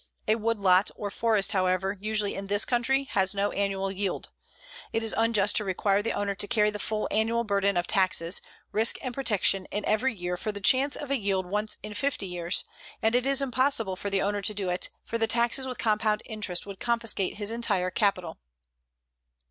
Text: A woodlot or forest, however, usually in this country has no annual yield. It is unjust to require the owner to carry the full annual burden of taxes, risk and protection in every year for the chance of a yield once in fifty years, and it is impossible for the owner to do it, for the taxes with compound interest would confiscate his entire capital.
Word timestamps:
A 0.27 0.33
woodlot 0.35 0.89
or 0.95 1.11
forest, 1.11 1.51
however, 1.51 1.95
usually 2.01 2.33
in 2.33 2.47
this 2.47 2.65
country 2.65 3.03
has 3.11 3.35
no 3.35 3.51
annual 3.51 3.91
yield. 3.91 4.31
It 4.91 5.03
is 5.03 5.13
unjust 5.15 5.57
to 5.57 5.63
require 5.63 6.01
the 6.01 6.13
owner 6.13 6.33
to 6.33 6.47
carry 6.47 6.71
the 6.71 6.79
full 6.79 7.07
annual 7.11 7.43
burden 7.43 7.77
of 7.77 7.85
taxes, 7.85 8.41
risk 8.71 8.95
and 9.05 9.13
protection 9.13 9.65
in 9.67 9.85
every 9.85 10.15
year 10.15 10.37
for 10.37 10.51
the 10.51 10.59
chance 10.59 10.95
of 10.95 11.11
a 11.11 11.19
yield 11.19 11.45
once 11.45 11.77
in 11.83 11.93
fifty 11.93 12.25
years, 12.25 12.63
and 13.03 13.13
it 13.13 13.27
is 13.27 13.43
impossible 13.43 13.95
for 13.95 14.09
the 14.09 14.23
owner 14.23 14.41
to 14.41 14.55
do 14.55 14.71
it, 14.71 14.89
for 15.05 15.19
the 15.19 15.27
taxes 15.27 15.67
with 15.67 15.77
compound 15.77 16.23
interest 16.25 16.65
would 16.65 16.79
confiscate 16.79 17.35
his 17.37 17.51
entire 17.51 17.91
capital. 17.91 18.39